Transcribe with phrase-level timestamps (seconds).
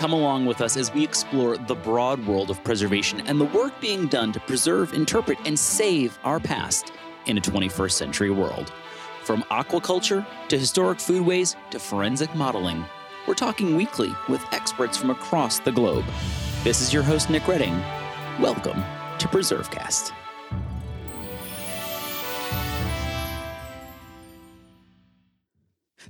[0.00, 3.78] Come along with us as we explore the broad world of preservation and the work
[3.82, 6.94] being done to preserve, interpret, and save our past
[7.26, 8.72] in a 21st century world.
[9.24, 12.82] From aquaculture to historic foodways to forensic modeling,
[13.28, 16.06] we're talking weekly with experts from across the globe.
[16.64, 17.78] This is your host, Nick Redding.
[18.40, 18.82] Welcome
[19.18, 20.12] to PreserveCast.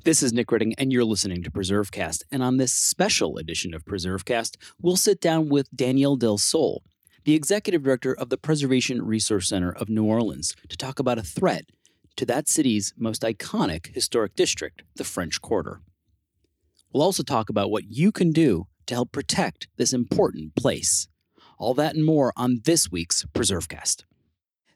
[0.02, 2.22] This is Nick Redding, and you're listening to PreserveCast.
[2.32, 6.82] And on this special edition of PreserveCast, we'll sit down with Danielle Del Sol,
[7.24, 11.22] the executive director of the Preservation Resource Center of New Orleans, to talk about a
[11.22, 11.66] threat
[12.16, 15.82] to that city's most iconic historic district, the French Quarter.
[16.94, 21.08] We'll also talk about what you can do to help protect this important place.
[21.58, 24.04] All that and more on this week's PreserveCast.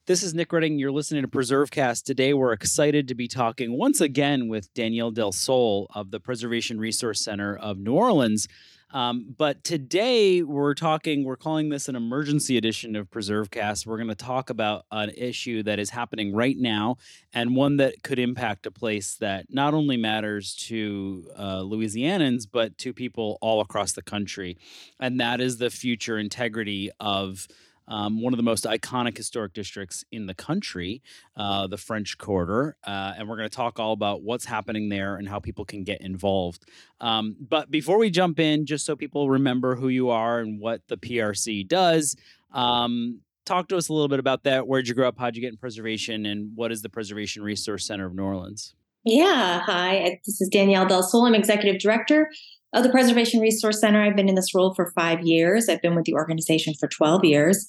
[0.06, 0.78] This is Nick Redding.
[0.78, 2.02] You're listening to PreserveCast.
[2.02, 6.78] Today, we're excited to be talking once again with Danielle Del Sol of the Preservation
[6.78, 8.46] Resource Center of New Orleans.
[8.92, 13.86] Um, but today, we're talking, we're calling this an emergency edition of PreserveCast.
[13.86, 16.98] We're going to talk about an issue that is happening right now
[17.32, 22.76] and one that could impact a place that not only matters to uh, Louisianans, but
[22.76, 24.58] to people all across the country.
[25.00, 27.48] And that is the future integrity of
[27.88, 31.02] um, one of the most iconic historic districts in the country,
[31.36, 32.76] uh, the French Quarter.
[32.86, 35.84] Uh, and we're going to talk all about what's happening there and how people can
[35.84, 36.64] get involved.
[37.00, 40.82] Um, but before we jump in, just so people remember who you are and what
[40.88, 42.16] the PRC does,
[42.52, 44.66] um, talk to us a little bit about that.
[44.66, 45.18] Where'd you grow up?
[45.18, 46.26] How'd you get in preservation?
[46.26, 48.74] And what is the Preservation Resource Center of New Orleans?
[49.04, 50.18] Yeah, hi.
[50.24, 51.26] This is Danielle Del Sol.
[51.26, 52.30] I'm executive director
[52.74, 54.02] of the Preservation Resource Center.
[54.02, 55.68] I've been in this role for five years.
[55.68, 57.66] I've been with the organization for 12 years.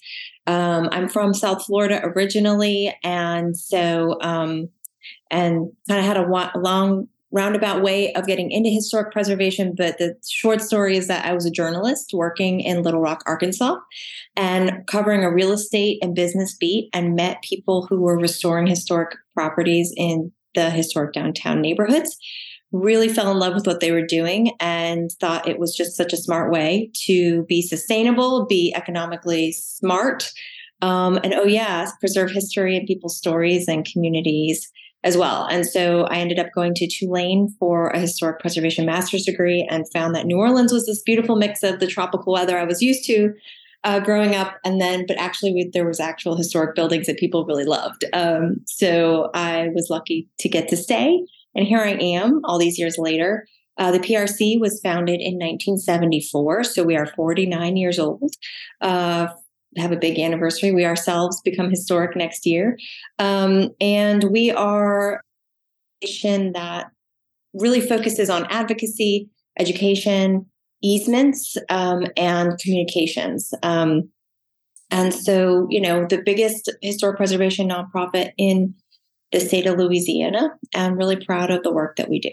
[0.48, 4.70] Um, I'm from South Florida originally, and so um,
[5.30, 9.76] and kind of had a long roundabout way of getting into historic preservation.
[9.78, 13.76] But the short story is that I was a journalist working in Little Rock, Arkansas,
[14.36, 19.16] and covering a real estate and business beat, and met people who were restoring historic
[19.36, 22.18] properties in the historic downtown neighborhoods
[22.76, 26.14] really fell in love with what they were doing and thought it was just such
[26.14, 30.32] a smart way to be sustainable, be economically smart,
[30.82, 34.70] um, and oh, yeah, preserve history and people's stories and communities
[35.04, 35.46] as well.
[35.46, 39.90] And so I ended up going to Tulane for a historic preservation master's degree and
[39.94, 43.06] found that New Orleans was this beautiful mix of the tropical weather I was used
[43.06, 43.34] to.
[43.84, 47.46] Uh, growing up, and then, but actually, we, there was actual historic buildings that people
[47.46, 48.04] really loved.
[48.14, 51.24] Um, so I was lucky to get to stay
[51.56, 53.46] and here I am all these years later.
[53.78, 58.32] Uh, the PRC was founded in 1974, so we are 49 years old.
[58.82, 59.28] Uh,
[59.78, 60.72] have a big anniversary.
[60.72, 62.78] We ourselves become historic next year,
[63.20, 66.88] um, and we are a nation that
[67.54, 69.30] really focuses on advocacy,
[69.60, 70.46] education,
[70.82, 73.54] easements, um, and communications.
[73.64, 74.10] Um,
[74.92, 78.76] and so, you know, the biggest historic preservation nonprofit in
[79.32, 80.58] the state of Louisiana.
[80.74, 82.32] I'm really proud of the work that we do.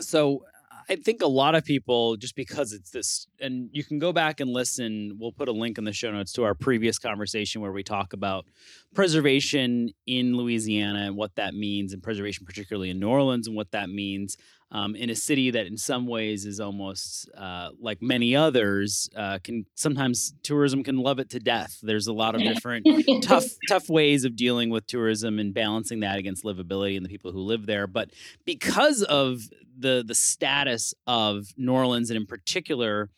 [0.00, 0.44] So,
[0.90, 4.40] I think a lot of people, just because it's this, and you can go back
[4.40, 5.18] and listen.
[5.20, 8.14] We'll put a link in the show notes to our previous conversation where we talk
[8.14, 8.46] about
[8.94, 13.70] preservation in Louisiana and what that means, and preservation, particularly in New Orleans, and what
[13.72, 14.38] that means
[14.70, 19.08] um, in a city that, in some ways, is almost uh, like many others.
[19.16, 21.78] Uh, can sometimes tourism can love it to death.
[21.82, 22.86] There's a lot of different
[23.22, 27.32] tough, tough ways of dealing with tourism and balancing that against livability and the people
[27.32, 27.86] who live there.
[27.86, 28.10] But
[28.44, 29.42] because of
[29.78, 33.10] the the status of New Orleans and in particular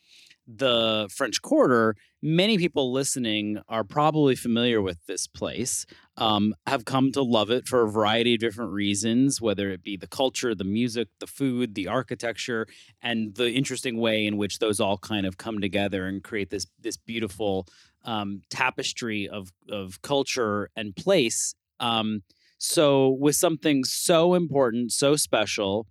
[0.47, 5.85] the French Quarter, many people listening are probably familiar with this place,
[6.17, 9.97] um, have come to love it for a variety of different reasons, whether it be
[9.97, 12.67] the culture, the music, the food, the architecture,
[13.01, 16.67] and the interesting way in which those all kind of come together and create this
[16.79, 17.67] this beautiful
[18.03, 21.55] um, tapestry of of culture and place.
[21.79, 22.23] Um,
[22.57, 25.87] so, with something so important, so special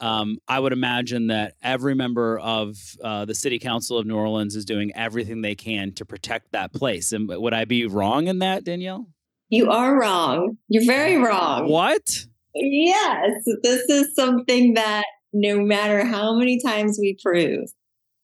[0.00, 4.54] um, I would imagine that every member of uh, the City Council of New Orleans
[4.54, 7.12] is doing everything they can to protect that place.
[7.12, 9.08] And would I be wrong in that, Danielle?
[9.48, 10.58] You are wrong.
[10.68, 11.68] You're very wrong.
[11.68, 12.26] What?
[12.54, 13.30] Yes,
[13.62, 17.68] this is something that no matter how many times we prove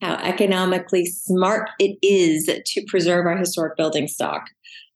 [0.01, 4.43] how economically smart it is to preserve our historic building stock,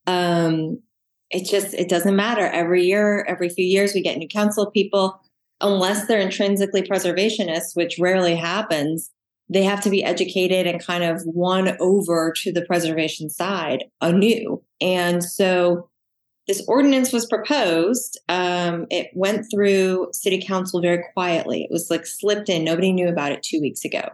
[0.06, 0.82] um,
[1.30, 2.46] it just it doesn't matter.
[2.46, 5.20] Every year, every few years, we get new council people
[5.60, 9.10] unless they're intrinsically preservationists, which rarely happens,
[9.48, 14.62] they have to be educated and kind of won over to the preservation side anew.
[14.80, 15.88] And so
[16.48, 18.18] this ordinance was proposed.
[18.30, 21.62] Um, it went through city council very quietly.
[21.62, 22.64] It was like slipped in.
[22.64, 24.08] Nobody knew about it two weeks ago.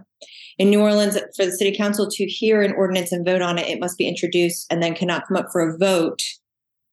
[0.59, 3.69] In New Orleans, for the city council to hear an ordinance and vote on it,
[3.69, 6.23] it must be introduced and then cannot come up for a vote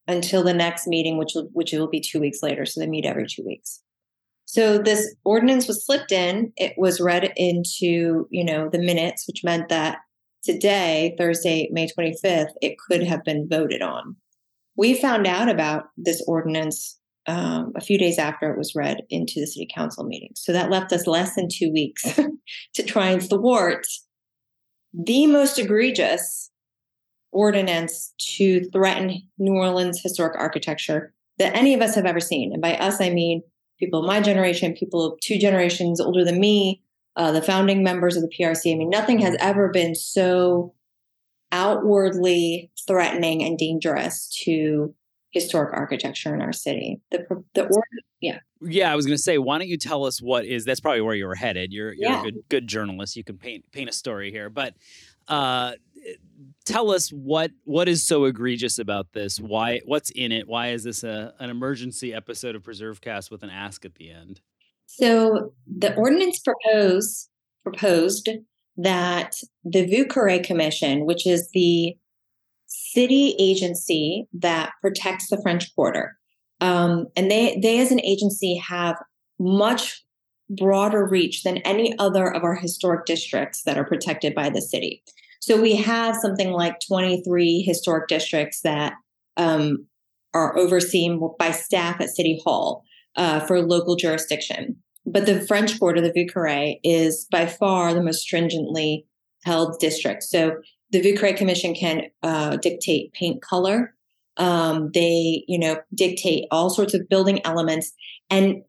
[0.08, 2.66] until the next meeting, which will, which will be two weeks later.
[2.66, 3.82] So they meet every two weeks.
[4.46, 6.54] So this ordinance was slipped in.
[6.56, 10.00] It was read into, you know, the minutes, which meant that
[10.44, 14.18] today, Thursday, May 25th, it could have been voted on.
[14.82, 16.98] We found out about this ordinance
[17.28, 20.32] um, a few days after it was read into the city council meeting.
[20.34, 22.04] So that left us less than two weeks
[22.74, 23.86] to try and thwart
[24.92, 26.50] the most egregious
[27.32, 32.52] ordinance to threaten New Orleans historic architecture that any of us have ever seen.
[32.52, 33.44] And by us, I mean
[33.80, 36.82] people of my generation, people two generations older than me,
[37.18, 38.74] uh, the founding members of the PRC.
[38.74, 40.74] I mean, nothing has ever been so
[41.52, 44.94] outwardly threatening and dangerous to
[45.32, 47.02] historic architecture in our city.
[47.12, 47.86] The the order,
[48.22, 48.40] yeah.
[48.62, 50.66] Yeah, I was going to say, why don't you tell us what is?
[50.66, 51.74] That's probably where you were headed.
[51.74, 52.20] You're you're yeah.
[52.20, 53.16] a good good journalist.
[53.16, 54.76] You can paint paint a story here, but
[55.28, 55.74] uh,
[56.66, 59.40] tell us what what is so egregious about this?
[59.40, 60.48] Why what's in it?
[60.48, 64.42] Why is this a an emergency episode of PreserveCast with an ask at the end?
[64.86, 67.30] So the ordinance proposed
[67.64, 68.30] proposed
[68.78, 71.96] that the Vieux Carre Commission, which is the
[72.68, 76.18] city agency that protects the French Quarter,
[76.62, 78.96] um, and they they as an agency have
[79.40, 80.04] much
[80.50, 85.04] broader reach than any other of our historic districts that are protected by the city.
[85.40, 88.94] So we have something like 23 historic districts that
[89.38, 89.88] um,
[90.34, 92.84] are overseen by staff at City Hall
[93.16, 94.78] uh, for local jurisdiction.
[95.06, 99.06] But the French Quarter, the Vieux Carre, is by far the most stringently
[99.44, 100.24] held district.
[100.24, 100.58] So
[100.92, 103.96] the Vieux Carre Commission can uh, dictate paint color.
[104.38, 107.92] Um, they, you know, dictate all sorts of building elements.
[108.30, 108.64] And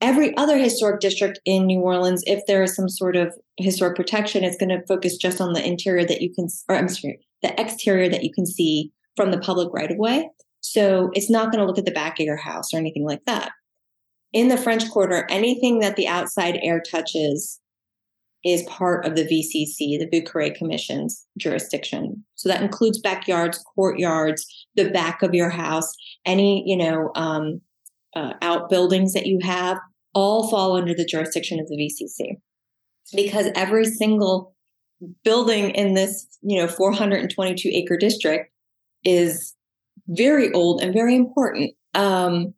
[0.00, 4.44] every other historic district in New Orleans, if there is some sort of historic protection,
[4.44, 7.60] it's going to focus just on the interior that you can, or I'm sorry, the
[7.60, 10.30] exterior that you can see from the public right of way.
[10.60, 13.24] So it's not going to look at the back of your house or anything like
[13.26, 13.50] that
[14.32, 17.60] in the French Quarter, anything that the outside air touches
[18.44, 22.24] is part of the VCC, the Vieux Carre Commission's jurisdiction.
[22.34, 24.44] So that includes backyards, courtyards,
[24.74, 25.92] the back of your house,
[26.26, 27.60] any you know um,
[28.16, 29.78] uh, outbuildings that you have,
[30.14, 32.38] all fall under the jurisdiction of the VCC,
[33.14, 34.54] because every single
[35.24, 38.50] building in this you know 422 acre district
[39.04, 39.54] is
[40.08, 41.74] very old and very important.
[41.94, 42.54] Um,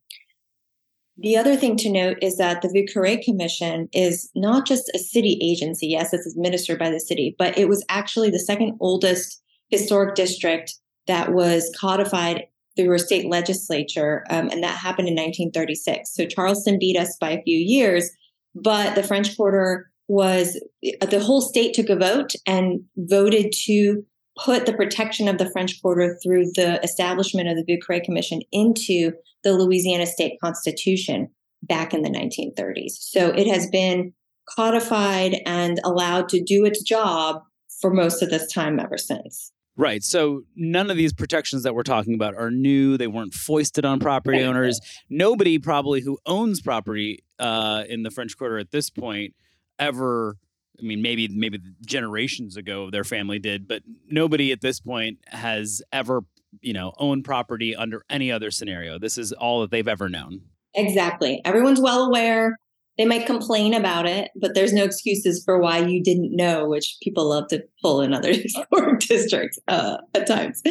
[1.16, 4.98] the other thing to note is that the Vieux Carre Commission is not just a
[4.98, 5.86] city agency.
[5.86, 10.74] Yes, it's administered by the city, but it was actually the second oldest historic district
[11.06, 12.44] that was codified
[12.76, 16.12] through a state legislature, um, and that happened in 1936.
[16.12, 18.10] So Charleston beat us by a few years,
[18.54, 24.04] but the French Quarter was the whole state took a vote and voted to
[24.36, 29.12] put the protection of the French Quarter through the establishment of the Carre Commission into
[29.44, 31.28] the Louisiana state constitution
[31.62, 32.92] back in the 1930s.
[32.98, 34.12] So it has been
[34.56, 37.42] codified and allowed to do its job
[37.80, 39.52] for most of this time ever since.
[39.76, 40.04] Right.
[40.04, 42.96] So none of these protections that we're talking about are new.
[42.96, 44.78] They weren't foisted on property owners.
[45.10, 49.34] Nobody probably who owns property uh, in the French Quarter at this point
[49.78, 50.36] ever.
[50.78, 55.82] I mean, maybe maybe generations ago their family did, but nobody at this point has
[55.92, 56.22] ever
[56.60, 58.98] you know, own property under any other scenario.
[58.98, 60.42] This is all that they've ever known.
[60.74, 61.40] Exactly.
[61.44, 62.56] Everyone's well aware.
[62.98, 66.96] They might complain about it, but there's no excuses for why you didn't know, which
[67.02, 68.32] people love to pull in other
[69.00, 70.62] districts uh, at times.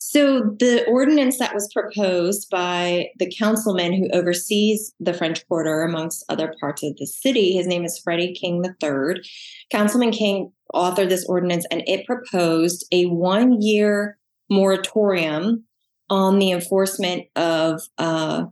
[0.00, 6.24] So, the ordinance that was proposed by the councilman who oversees the French Quarter, amongst
[6.30, 9.22] other parts of the city, his name is Freddie King III.
[9.70, 14.17] Councilman King authored this ordinance and it proposed a one year
[14.50, 15.64] moratorium
[16.10, 18.44] on the enforcement of uh,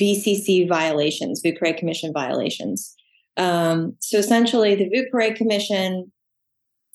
[0.00, 2.94] VCC violations, Vieux Carre Commission violations.
[3.36, 6.12] Um, so essentially, the Vieux Carre Commission,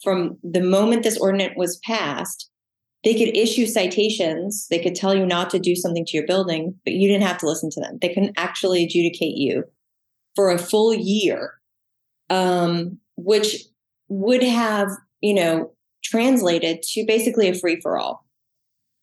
[0.04, 2.50] from the moment this ordinance was passed,
[3.04, 4.68] they could issue citations.
[4.70, 7.38] They could tell you not to do something to your building, but you didn't have
[7.40, 7.98] to listen to them.
[8.02, 9.64] They couldn't actually adjudicate you
[10.36, 11.54] for a full year,
[12.30, 13.64] um, which
[14.10, 14.90] would have,
[15.22, 15.74] you know,
[16.04, 18.26] translated to basically a free for all.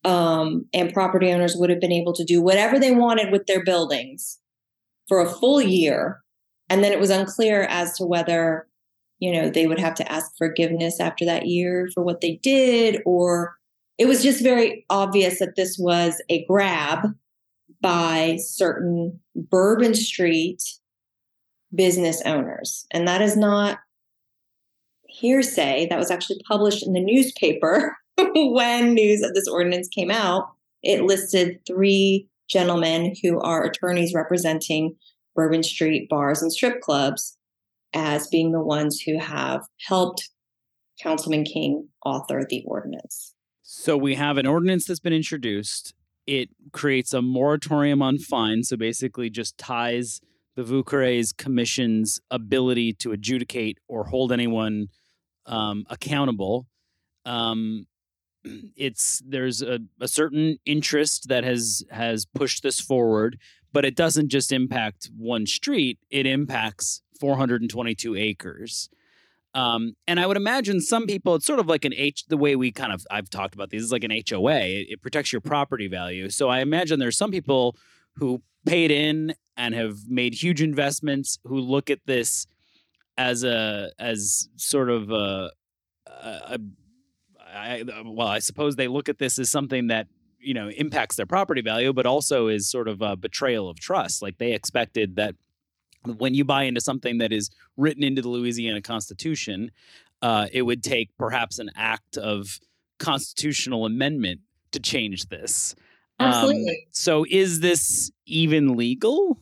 [0.05, 3.65] Um, and property owners would have been able to do whatever they wanted with their
[3.65, 4.39] buildings
[5.09, 6.21] for a full year.
[6.69, 8.67] And then it was unclear as to whether,
[9.19, 13.01] you know, they would have to ask forgiveness after that year for what they did,
[13.07, 13.55] or
[13.97, 17.15] it was just very obvious that this was a grab
[17.81, 20.63] by certain Bourbon Street
[21.75, 22.87] business owners.
[22.91, 23.79] And that is not
[25.14, 25.87] hearsay.
[25.88, 27.97] That was actually published in the newspaper
[28.35, 30.50] when news of this ordinance came out.
[30.83, 34.97] It listed three gentlemen who are attorneys representing
[35.35, 37.37] Bourbon Street bars and strip clubs
[37.94, 40.30] as being the ones who have helped
[41.00, 43.35] Councilman King author the ordinance.
[43.62, 45.94] So we have an ordinance that's been introduced.
[46.26, 48.68] It creates a moratorium on fines.
[48.68, 50.21] So basically, just ties
[50.54, 50.85] the Vieux
[51.37, 54.88] commission's ability to adjudicate or hold anyone
[55.47, 56.67] um, accountable.
[57.25, 57.87] Um,
[58.77, 63.39] it's there's a, a certain interest that has has pushed this forward,
[63.73, 68.89] but it doesn't just impact one street; it impacts 422 acres.
[69.55, 72.57] Um, and I would imagine some people, it's sort of like an H, the way
[72.57, 74.57] we kind of, I've talked about these, is like an HOA.
[74.57, 76.29] It, it, protects your property value.
[76.29, 77.77] So I imagine there's some people
[78.17, 82.47] who paid in and have made huge investments who look at this
[83.16, 85.50] as a, as sort of a,
[86.06, 86.59] a, a
[87.54, 90.09] I, well, I suppose they look at this as something that
[90.40, 94.23] you know impacts their property value, but also is sort of a betrayal of trust.
[94.23, 95.35] Like they expected that
[96.04, 99.71] when you buy into something that is written into the Louisiana Constitution,
[100.23, 102.59] uh, it would take perhaps an act of
[102.99, 104.40] constitutional amendment
[104.73, 105.75] to change this.
[106.18, 106.68] Um, Absolutely.
[106.68, 109.38] Um, so, is this even legal?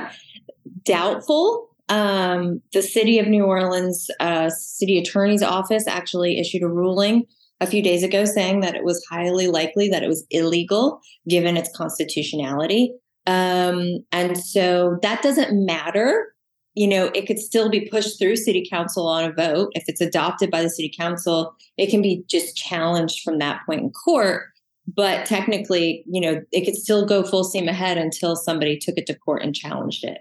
[0.84, 1.73] Doubtful.
[1.88, 7.24] Um, the city of New Orleans uh, city attorney's office actually issued a ruling
[7.60, 11.56] a few days ago saying that it was highly likely that it was illegal given
[11.56, 12.92] its constitutionality.
[13.26, 16.34] Um, and so that doesn't matter.
[16.74, 19.70] You know, it could still be pushed through city council on a vote.
[19.74, 23.82] If it's adopted by the city council, it can be just challenged from that point
[23.82, 24.44] in court.
[24.86, 29.06] But technically, you know, it could still go full steam ahead until somebody took it
[29.06, 30.18] to court and challenged it.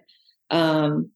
[0.49, 1.09] Um,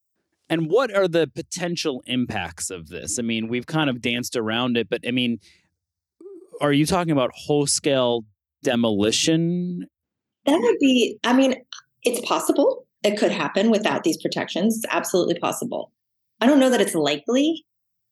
[0.50, 3.20] and what are the potential impacts of this?
[3.20, 5.40] I mean, we've kind of danced around it, but I mean,
[6.62, 8.26] are you talking about whole scale
[8.64, 9.88] demolition
[10.48, 11.56] that would be, I mean,
[12.04, 12.88] it's possible.
[13.04, 14.78] It could happen without these protections.
[14.78, 15.92] It's absolutely possible.
[16.40, 17.66] I don't know that it's likely.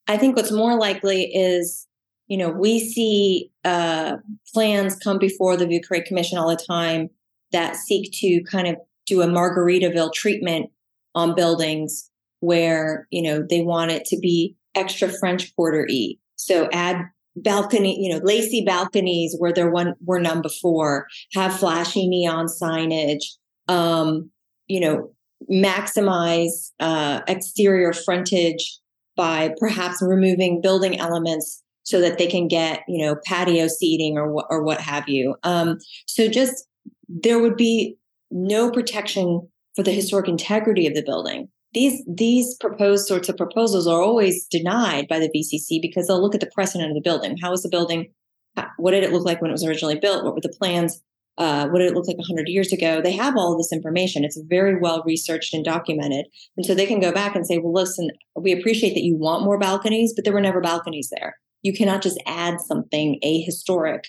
[0.07, 1.87] I think what's more likely is,
[2.27, 4.17] you know, we see uh,
[4.53, 7.09] plans come before the Vieux Carre Commission all the time
[7.51, 8.75] that seek to kind of
[9.05, 10.71] do a Margaritaville treatment
[11.13, 12.11] on buildings
[12.45, 16.19] where, you know, they want it to be extra French Quarter E.
[16.35, 22.07] So add balcony, you know, lacy balconies where there one were none before, have flashy
[22.07, 23.23] neon signage,
[23.67, 24.29] um,
[24.67, 25.11] you know,
[25.51, 28.79] maximize uh, exterior frontage
[29.15, 34.43] by perhaps removing building elements so that they can get, you know, patio seating or
[34.49, 35.35] or what have you.
[35.43, 36.67] Um, so just
[37.07, 37.97] there would be
[38.31, 43.85] no protection for the historic integrity of the building these these proposed sorts of proposals
[43.85, 47.37] are always denied by the VCC because they'll look at the precedent of the building.
[47.37, 48.07] How was the building?
[48.77, 50.23] What did it look like when it was originally built?
[50.23, 51.03] What were the plans?
[51.37, 53.01] Uh, what did it look like 100 years ago?
[53.01, 54.23] They have all this information.
[54.23, 56.27] It's very well researched and documented.
[56.55, 59.43] And so they can go back and say, well, listen, we appreciate that you want
[59.43, 61.35] more balconies, but there were never balconies there.
[61.61, 64.05] You cannot just add something ahistoric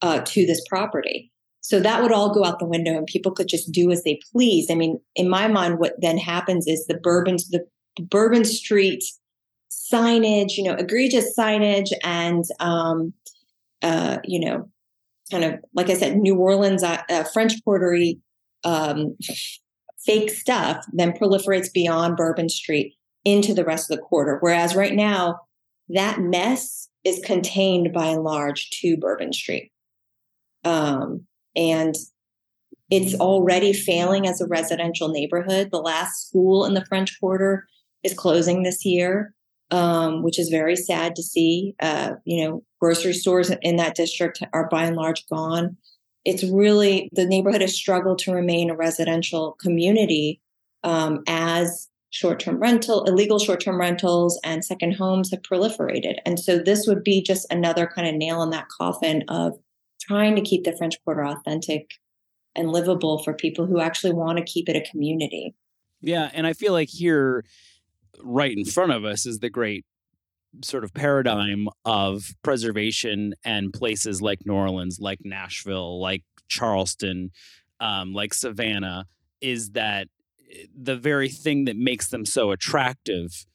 [0.00, 1.30] uh, to this property.
[1.60, 4.18] So that would all go out the window and people could just do as they
[4.32, 4.70] please.
[4.70, 7.64] I mean, in my mind, what then happens is the Bourbon, the
[8.00, 9.04] Bourbon Street
[9.70, 13.12] signage, you know, egregious signage and, um,
[13.82, 14.68] uh, you know,
[15.30, 18.18] kind of, like I said, New Orleans, uh, uh, French Quartery,
[18.64, 19.16] um,
[20.04, 24.38] fake stuff then proliferates beyond Bourbon Street into the rest of the quarter.
[24.40, 25.40] Whereas right now,
[25.90, 29.72] that mess is contained by and large to Bourbon Street.
[30.64, 31.26] Um,
[31.56, 31.94] and
[32.90, 35.70] it's already failing as a residential neighborhood.
[35.70, 37.66] The last school in the French Quarter
[38.02, 39.32] is closing this year,
[39.70, 41.74] um, which is very sad to see.
[41.80, 45.76] Uh, you know, grocery stores in that district are by and large gone.
[46.24, 50.40] It's really the neighborhood has struggled to remain a residential community
[50.82, 56.16] um, as short-term rental, illegal short-term rentals, and second homes have proliferated.
[56.26, 59.52] And so this would be just another kind of nail in that coffin of
[60.00, 61.90] trying to keep the French Quarter authentic
[62.56, 65.54] and livable for people who actually want to keep it a community.
[66.00, 67.44] Yeah, and I feel like here,
[68.22, 69.84] right in front of us, is the great
[70.64, 77.30] sort of paradigm of preservation and places like New Orleans, like Nashville, like Charleston,
[77.78, 79.06] um, like Savannah,
[79.40, 80.08] is that
[80.50, 83.46] eh, the very thing that makes them so attractive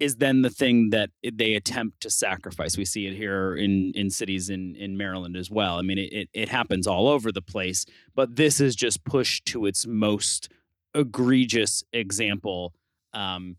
[0.00, 2.76] is then the thing that they attempt to sacrifice.
[2.76, 5.78] We see it here in in cities in in Maryland as well.
[5.78, 9.46] I mean, it it, it happens all over the place, but this is just pushed
[9.46, 10.50] to its most
[10.94, 12.74] egregious example.
[13.12, 13.56] Um,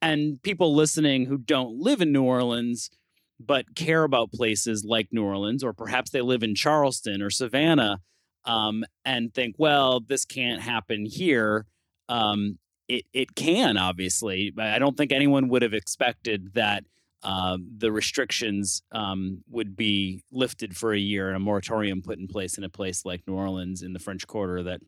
[0.00, 2.90] and people listening who don't live in New Orleans
[3.40, 8.00] but care about places like New Orleans, or perhaps they live in Charleston or Savannah,
[8.44, 11.66] um, and think, well, this can't happen here.
[12.08, 14.52] Um, it it can obviously.
[14.58, 16.84] I don't think anyone would have expected that
[17.22, 22.28] uh, the restrictions um, would be lifted for a year and a moratorium put in
[22.28, 24.80] place in a place like New Orleans in the French Quarter that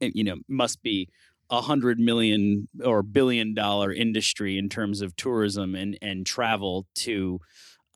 [0.00, 1.08] eh, you know must be
[1.50, 7.40] a hundred million or billion dollar industry in terms of tourism and and travel to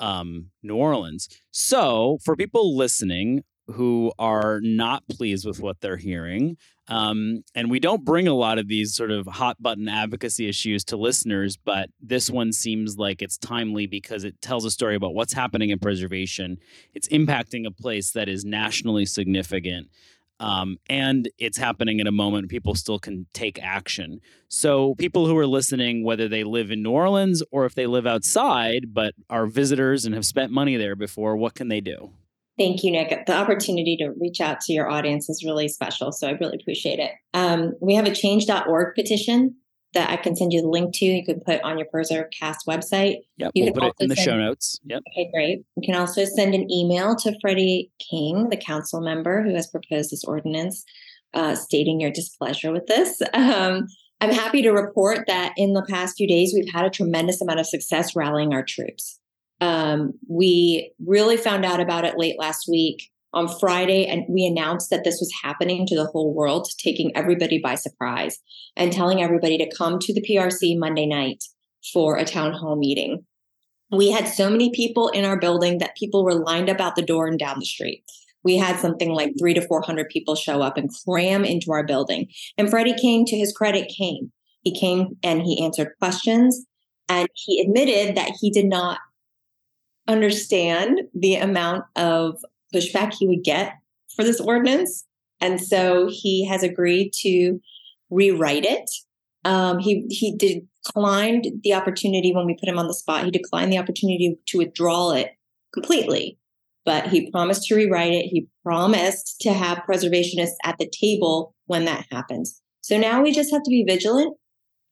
[0.00, 1.28] um, New Orleans.
[1.52, 6.56] So for people listening who are not pleased with what they're hearing,
[6.88, 10.84] um, and we don't bring a lot of these sort of hot button advocacy issues
[10.84, 15.14] to listeners, but this one seems like it's timely because it tells a story about
[15.14, 16.58] what's happening in preservation.
[16.92, 19.88] It's impacting a place that is nationally significant.
[20.40, 24.20] Um, and it's happening in a moment people still can take action.
[24.48, 28.06] So, people who are listening, whether they live in New Orleans or if they live
[28.06, 32.10] outside but are visitors and have spent money there before, what can they do?
[32.56, 33.26] Thank you, Nick.
[33.26, 36.12] The opportunity to reach out to your audience is really special.
[36.12, 37.10] So I really appreciate it.
[37.32, 39.56] Um, we have a change.org petition
[39.94, 41.04] that I can send you the link to.
[41.04, 43.18] You can put on your PreserveCast website.
[43.38, 44.78] Yep, you we'll put it in the send, show notes.
[44.84, 45.02] Yep.
[45.12, 45.64] Okay, great.
[45.76, 50.10] You can also send an email to Freddie King, the council member who has proposed
[50.10, 50.84] this ordinance,
[51.32, 53.20] uh, stating your displeasure with this.
[53.32, 53.86] Um,
[54.20, 57.60] I'm happy to report that in the past few days, we've had a tremendous amount
[57.60, 59.18] of success rallying our troops.
[59.60, 64.90] Um, we really found out about it late last week on Friday, and we announced
[64.90, 68.38] that this was happening to the whole world, taking everybody by surprise
[68.76, 71.42] and telling everybody to come to the PRC Monday night
[71.92, 73.24] for a town hall meeting.
[73.90, 77.02] We had so many people in our building that people were lined up out the
[77.02, 78.04] door and down the street.
[78.42, 82.28] We had something like three to 400 people show up and cram into our building.
[82.58, 84.32] And Freddie came to his credit, came.
[84.62, 86.64] He came and he answered questions
[87.08, 88.98] and he admitted that he did not
[90.08, 92.36] understand the amount of
[92.74, 93.74] pushback he would get
[94.14, 95.04] for this ordinance.
[95.40, 97.60] And so he has agreed to
[98.10, 98.90] rewrite it.
[99.44, 103.24] Um, he he declined the opportunity when we put him on the spot.
[103.24, 105.30] He declined the opportunity to withdraw it
[105.72, 106.38] completely,
[106.84, 108.26] but he promised to rewrite it.
[108.26, 112.62] He promised to have preservationists at the table when that happens.
[112.80, 114.36] So now we just have to be vigilant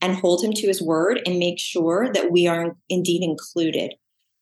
[0.03, 3.95] and hold him to his word and make sure that we are indeed included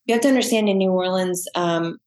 [0.07, 1.99] you have to understand in New Orleans, um,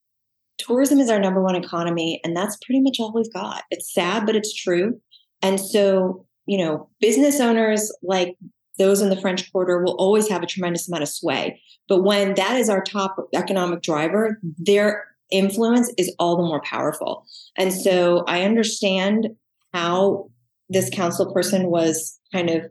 [0.57, 3.63] tourism is our number one economy, and that's pretty much all we've got.
[3.71, 4.99] It's sad, but it's true.
[5.41, 8.35] And so, you know, business owners like
[8.77, 11.61] those in the French Quarter will always have a tremendous amount of sway.
[11.87, 17.25] But when that is our top economic driver, their influence is all the more powerful.
[17.57, 19.29] And so I understand
[19.73, 20.29] how
[20.69, 22.65] this council person was kind of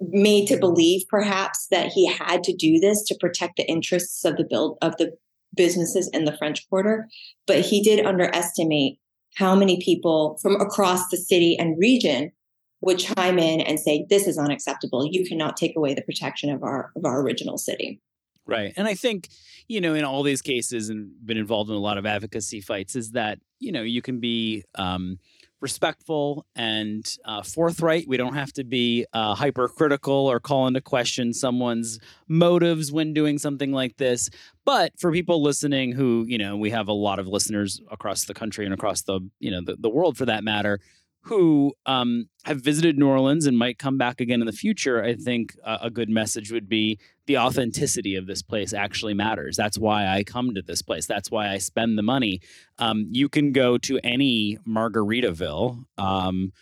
[0.00, 4.36] made to believe perhaps that he had to do this to protect the interests of
[4.36, 5.16] the build of the
[5.56, 7.08] businesses in the French Quarter,
[7.46, 8.98] but he did underestimate
[9.36, 12.32] how many people from across the city and region
[12.80, 15.08] would chime in and say this is unacceptable.
[15.10, 18.00] You cannot take away the protection of our of our original city.
[18.46, 18.72] Right.
[18.76, 19.28] And I think,
[19.68, 22.96] you know, in all these cases and been involved in a lot of advocacy fights
[22.96, 25.18] is that, you know, you can be um,
[25.60, 28.06] respectful and uh, forthright.
[28.06, 33.38] We don't have to be uh, hypercritical or call into question someone's motives when doing
[33.38, 34.30] something like this.
[34.64, 38.34] But for people listening who, you know, we have a lot of listeners across the
[38.34, 40.80] country and across the, you know, the, the world for that matter,
[41.28, 45.14] who um, have visited New Orleans and might come back again in the future, I
[45.14, 49.56] think a, a good message would be the authenticity of this place actually matters.
[49.56, 51.06] That's why I come to this place.
[51.06, 52.40] That's why I spend the money.
[52.78, 55.84] Um, you can go to any Margaritaville.
[55.98, 56.52] Um,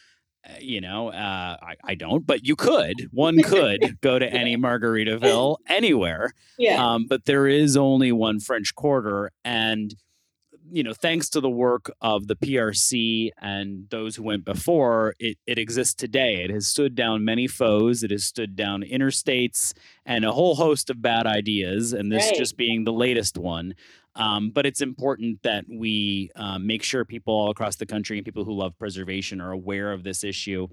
[0.60, 3.08] you know, uh, I, I, don't, but you could.
[3.12, 6.34] One could go to any Margaritaville anywhere.
[6.58, 6.84] Yeah.
[6.84, 9.94] Um, but there is only one French Quarter, and
[10.70, 15.38] you know, thanks to the work of the PRC and those who went before, it,
[15.46, 16.42] it exists today.
[16.42, 18.02] It has stood down many foes.
[18.02, 19.72] It has stood down interstates
[20.04, 22.36] and a whole host of bad ideas, and this right.
[22.36, 23.74] just being the latest one.
[24.14, 28.24] Um, but it's important that we um, make sure people all across the country and
[28.24, 30.68] people who love preservation are aware of this issue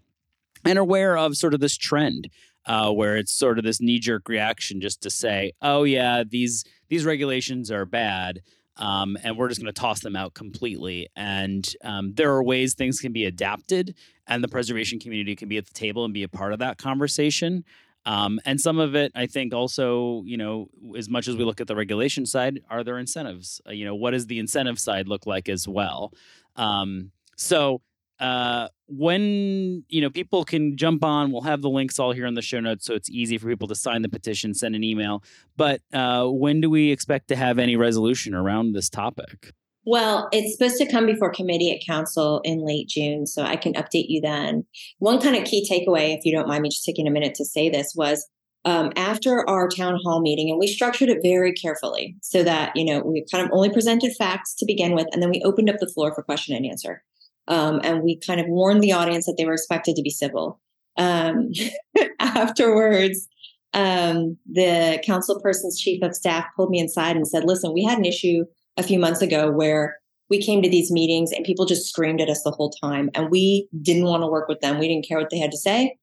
[0.64, 2.30] and aware of sort of this trend
[2.66, 6.64] uh, where it's sort of this knee jerk reaction just to say, oh, yeah, these,
[6.88, 8.40] these regulations are bad
[8.78, 11.08] um, and we're just going to toss them out completely.
[11.16, 13.96] And um, there are ways things can be adapted,
[14.28, 16.78] and the preservation community can be at the table and be a part of that
[16.78, 17.64] conversation.
[18.06, 21.62] Um, and some of it, I think, also, you know, as much as we look
[21.62, 23.62] at the regulation side, are there incentives?
[23.66, 26.12] Uh, you know, what does the incentive side look like as well?
[26.56, 27.82] Um, so
[28.24, 32.36] uh, when you know people can jump on, we'll have the links all here in
[32.36, 35.22] the show notes, so it's easy for people to sign the petition, send an email.
[35.58, 39.52] But uh, when do we expect to have any resolution around this topic?
[39.86, 43.74] Well, it's supposed to come before committee at council in late June, so I can
[43.74, 44.66] update you then.
[45.00, 47.46] One kind of key takeaway, if you don't mind me just taking a minute to
[47.46, 48.26] say this, was
[48.64, 52.86] um, after our town hall meeting, and we structured it very carefully so that you
[52.86, 55.80] know we kind of only presented facts to begin with, and then we opened up
[55.80, 57.04] the floor for question and answer.
[57.48, 60.60] Um, and we kind of warned the audience that they were expected to be civil.
[60.98, 61.52] Um,
[62.20, 63.28] afterwards,
[63.74, 67.98] um, the council person's chief of staff pulled me inside and said, Listen, we had
[67.98, 68.46] an issue
[68.78, 69.98] a few months ago where
[70.30, 73.10] we came to these meetings and people just screamed at us the whole time.
[73.14, 74.80] And we didn't want to work with them.
[74.80, 75.98] We didn't care what they had to say.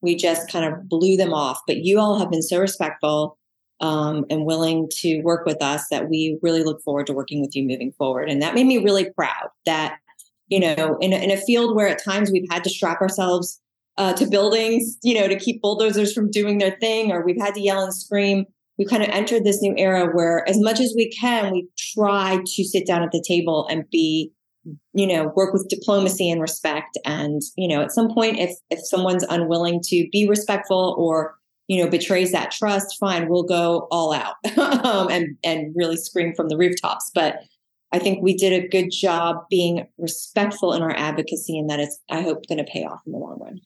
[0.00, 1.60] We just kind of blew them off.
[1.66, 3.38] But you all have been so respectful
[3.80, 7.54] um, and willing to work with us that we really look forward to working with
[7.54, 8.30] you moving forward.
[8.30, 9.98] And that made me really proud that
[10.48, 13.60] you know, in a, in a field where at times we've had to strap ourselves
[13.98, 17.54] uh, to buildings, you know, to keep bulldozers from doing their thing, or we've had
[17.54, 18.44] to yell and scream.
[18.78, 22.40] We kind of entered this new era where, as much as we can, we try
[22.44, 24.32] to sit down at the table and be,
[24.92, 26.98] you know, work with diplomacy and respect.
[27.06, 31.36] And you know, at some point, if if someone's unwilling to be respectful or
[31.68, 36.34] you know betrays that trust, fine, we'll go all out um, and and really scream
[36.34, 37.10] from the rooftops.
[37.14, 37.38] But
[37.92, 41.98] I think we did a good job being respectful in our advocacy, and that is,
[42.10, 43.60] I hope, going to pay off in the long run.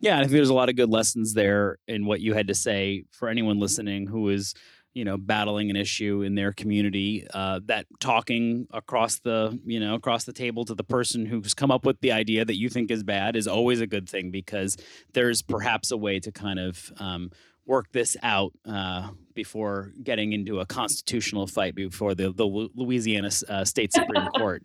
[0.00, 2.54] Yeah, I think there's a lot of good lessons there in what you had to
[2.54, 4.54] say for anyone listening who is,
[4.94, 7.26] you know, battling an issue in their community.
[7.32, 11.70] Uh, that talking across the, you know, across the table to the person who's come
[11.70, 14.76] up with the idea that you think is bad is always a good thing because
[15.14, 17.30] there's perhaps a way to kind of um,
[17.66, 23.64] work this out uh, before getting into a constitutional fight before the, the Louisiana uh,
[23.64, 24.62] State Supreme Court.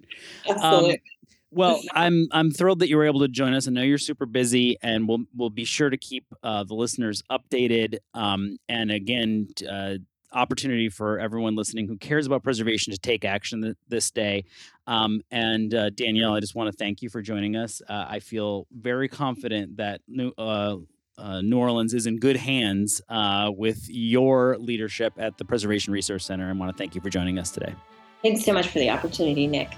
[0.50, 0.92] Absolutely.
[0.92, 0.98] Um,
[1.52, 3.68] well, I'm I'm thrilled that you were able to join us.
[3.68, 7.24] I know you're super busy, and we'll we'll be sure to keep uh, the listeners
[7.32, 7.98] updated.
[8.14, 9.96] Um, and again, uh,
[10.34, 14.44] opportunity for everyone listening who cares about preservation to take action th- this day.
[14.86, 17.82] Um, and uh, Danielle, I just want to thank you for joining us.
[17.88, 20.34] Uh, I feel very confident that new,
[21.18, 26.26] uh, New Orleans is in good hands uh, with your leadership at the Preservation Resource
[26.26, 26.50] Center.
[26.50, 27.74] I want to thank you for joining us today.
[28.22, 29.74] Thanks so much for the opportunity, Nick.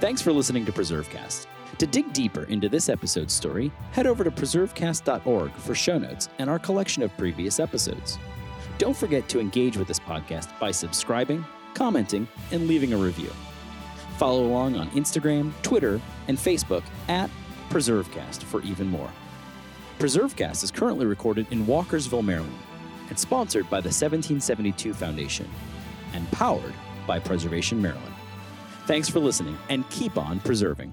[0.00, 1.46] Thanks for listening to PreserveCast.
[1.78, 6.50] To dig deeper into this episode's story, head over to preservecast.org for show notes and
[6.50, 8.18] our collection of previous episodes.
[8.78, 13.30] Don't forget to engage with this podcast by subscribing, commenting, and leaving a review.
[14.20, 17.30] Follow along on Instagram, Twitter, and Facebook at
[17.70, 19.10] PreserveCast for even more.
[19.98, 22.58] PreserveCast is currently recorded in Walkersville, Maryland,
[23.08, 25.48] and sponsored by the 1772 Foundation,
[26.12, 26.74] and powered
[27.06, 28.14] by Preservation Maryland.
[28.84, 30.92] Thanks for listening, and keep on preserving.